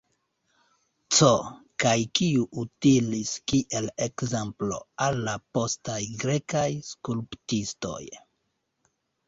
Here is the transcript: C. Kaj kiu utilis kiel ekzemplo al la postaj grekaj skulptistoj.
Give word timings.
C. 1.17 1.27
Kaj 1.83 1.91
kiu 2.19 2.45
utilis 2.61 3.35
kiel 3.53 3.91
ekzemplo 4.07 4.81
al 5.09 5.23
la 5.29 5.37
postaj 5.59 6.01
grekaj 6.27 6.67
skulptistoj. 6.91 8.03